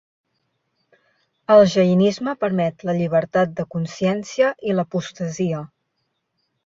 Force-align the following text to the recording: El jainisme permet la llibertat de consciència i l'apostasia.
El 1.55 1.61
jainisme 1.73 2.33
permet 2.45 2.87
la 2.89 2.97
llibertat 3.01 3.55
de 3.61 3.67
consciència 3.77 4.51
i 4.71 4.75
l'apostasia. 4.79 5.61